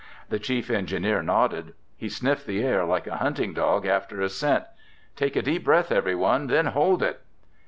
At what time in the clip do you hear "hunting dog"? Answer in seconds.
3.17-3.85